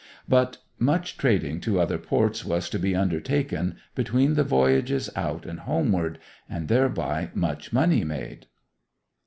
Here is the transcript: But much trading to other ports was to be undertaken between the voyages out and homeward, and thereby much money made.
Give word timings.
But 0.27 0.57
much 0.79 1.15
trading 1.15 1.59
to 1.61 1.79
other 1.79 1.99
ports 1.99 2.43
was 2.43 2.71
to 2.71 2.79
be 2.79 2.95
undertaken 2.95 3.75
between 3.93 4.33
the 4.33 4.43
voyages 4.43 5.11
out 5.15 5.45
and 5.45 5.59
homeward, 5.59 6.17
and 6.49 6.67
thereby 6.69 7.29
much 7.35 7.71
money 7.71 8.03
made. 8.03 8.47